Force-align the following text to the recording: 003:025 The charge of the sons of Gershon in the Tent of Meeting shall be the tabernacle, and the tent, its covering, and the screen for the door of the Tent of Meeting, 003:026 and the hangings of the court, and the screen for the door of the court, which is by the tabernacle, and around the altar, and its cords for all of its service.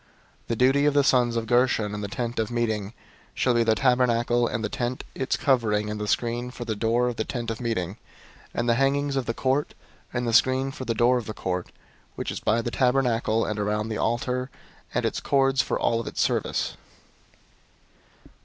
003:025 0.47 0.47
The 0.57 0.65
charge 0.73 0.85
of 0.87 0.93
the 0.95 1.03
sons 1.03 1.35
of 1.35 1.45
Gershon 1.45 1.93
in 1.93 2.01
the 2.01 2.07
Tent 2.07 2.39
of 2.39 2.49
Meeting 2.49 2.93
shall 3.35 3.53
be 3.53 3.63
the 3.63 3.75
tabernacle, 3.75 4.47
and 4.47 4.63
the 4.63 4.67
tent, 4.69 5.03
its 5.13 5.37
covering, 5.37 5.91
and 5.91 6.01
the 6.01 6.07
screen 6.07 6.49
for 6.49 6.65
the 6.65 6.75
door 6.75 7.07
of 7.07 7.17
the 7.17 7.23
Tent 7.23 7.51
of 7.51 7.61
Meeting, 7.61 7.97
003:026 8.55 8.55
and 8.55 8.67
the 8.69 8.73
hangings 8.73 9.15
of 9.15 9.27
the 9.27 9.35
court, 9.35 9.75
and 10.11 10.27
the 10.27 10.33
screen 10.33 10.71
for 10.71 10.85
the 10.85 10.95
door 10.95 11.19
of 11.19 11.27
the 11.27 11.35
court, 11.35 11.71
which 12.15 12.31
is 12.31 12.39
by 12.39 12.63
the 12.63 12.71
tabernacle, 12.71 13.45
and 13.45 13.59
around 13.59 13.89
the 13.89 13.97
altar, 13.99 14.49
and 14.91 15.05
its 15.05 15.19
cords 15.19 15.61
for 15.61 15.79
all 15.79 15.99
of 15.99 16.07
its 16.07 16.19
service. 16.19 16.77